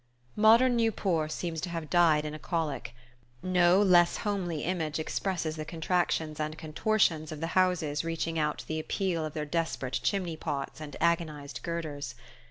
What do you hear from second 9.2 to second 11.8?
of their desperate chimney pots and agonized